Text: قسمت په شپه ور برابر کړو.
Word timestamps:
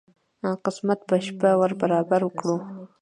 قسمت 0.65 0.99
په 1.09 1.15
شپه 1.25 1.49
ور 1.59 1.71
برابر 1.81 2.21
کړو. 2.39 2.57